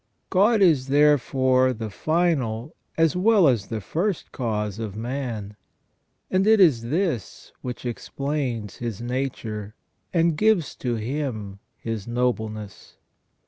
God 0.31 0.63
is 0.63 0.87
therefore 0.87 1.73
the 1.73 1.91
final 1.91 2.75
as 2.97 3.15
well 3.15 3.47
as 3.47 3.67
the 3.67 3.79
first 3.81 4.31
cause 4.31 4.79
of 4.79 4.95
man, 4.95 5.55
and 6.31 6.47
it 6.47 6.59
is 6.59 6.81
this 6.89 7.51
which 7.61 7.85
explains 7.85 8.77
his 8.77 8.99
nature, 8.99 9.75
and 10.11 10.35
gives 10.35 10.73
to 10.77 10.95
him 10.95 11.59
his 11.77 12.07
nobleness. 12.07 12.97